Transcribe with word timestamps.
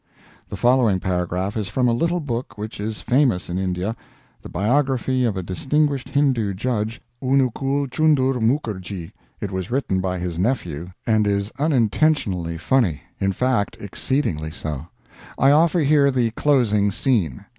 The 0.49 0.57
following 0.57 0.99
paragraph 0.99 1.55
is 1.55 1.67
from 1.67 1.87
a 1.87 1.93
little 1.93 2.19
book 2.19 2.57
which 2.57 2.79
is 2.79 3.01
famous 3.01 3.51
in 3.51 3.59
India 3.59 3.95
the 4.41 4.49
biography 4.49 5.25
of 5.25 5.37
a 5.37 5.43
distinguished 5.43 6.09
Hindoo 6.09 6.55
judge, 6.55 6.99
Onoocool 7.21 7.87
Chunder 7.91 8.39
Mookerjee; 8.39 9.11
it 9.39 9.51
was 9.51 9.69
written 9.69 9.99
by 10.01 10.17
his 10.17 10.39
nephew, 10.39 10.87
and 11.05 11.27
is 11.27 11.51
unintentionally 11.59 12.57
funny 12.57 13.01
in 13.19 13.31
fact, 13.31 13.77
exceedingly 13.79 14.49
so. 14.49 14.87
I 15.37 15.51
offer 15.51 15.81
here 15.81 16.09
the 16.09 16.31
closing 16.31 16.89
scene. 16.91 17.45